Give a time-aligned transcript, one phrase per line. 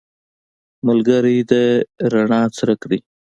[0.87, 1.53] ملګری د
[2.11, 2.99] رڼا څرک دی